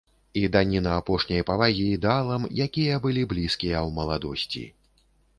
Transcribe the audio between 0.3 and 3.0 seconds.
І даніна апошняй павагі ідэалам, якія